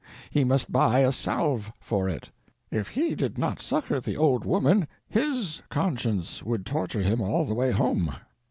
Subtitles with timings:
[0.31, 2.31] He must buy a salve for it.
[2.71, 7.53] If he did not succor the old woman his conscience would torture him all the
[7.53, 8.11] way home.